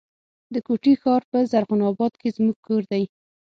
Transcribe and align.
د 0.53 0.55
کوټي 0.67 0.93
ښار 1.01 1.21
په 1.31 1.37
زرغون 1.51 1.81
آباد 1.91 2.13
کي 2.21 2.29
زموږ 2.37 2.57
کور 2.67 2.83
دی. 2.91 3.03